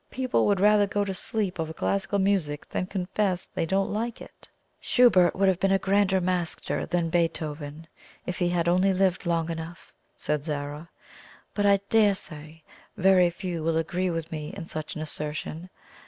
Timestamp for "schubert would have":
4.79-5.59